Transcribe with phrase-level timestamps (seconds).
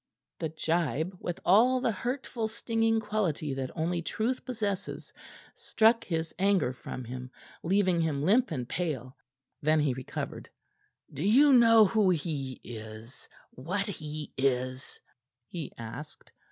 [0.39, 5.13] The gibe, with all the hurtful, stinging quality that only truth possesses,
[5.53, 7.29] struck his anger from him,
[7.61, 9.15] leaving him limp and pale.
[9.61, 10.49] Then he recovered.
[11.13, 14.99] "Do you know who he is what he is?"
[15.49, 16.31] he asked.